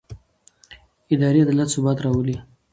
[1.11, 2.37] اداري عدالت ثبات راولي